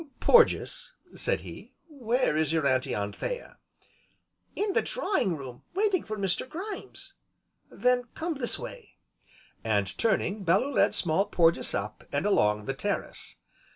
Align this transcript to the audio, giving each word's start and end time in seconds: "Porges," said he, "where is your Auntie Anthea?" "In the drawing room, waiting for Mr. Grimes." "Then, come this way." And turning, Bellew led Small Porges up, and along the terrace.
"Porges," 0.19 0.93
said 1.13 1.41
he, 1.41 1.73
"where 1.87 2.35
is 2.35 2.51
your 2.51 2.65
Auntie 2.65 2.95
Anthea?" 2.95 3.57
"In 4.55 4.73
the 4.73 4.81
drawing 4.81 5.37
room, 5.37 5.61
waiting 5.75 6.01
for 6.03 6.17
Mr. 6.17 6.49
Grimes." 6.49 7.13
"Then, 7.69 8.05
come 8.15 8.33
this 8.33 8.57
way." 8.57 8.95
And 9.63 9.95
turning, 9.99 10.43
Bellew 10.43 10.71
led 10.73 10.95
Small 10.95 11.27
Porges 11.27 11.75
up, 11.75 12.03
and 12.11 12.25
along 12.25 12.65
the 12.65 12.73
terrace. 12.73 13.35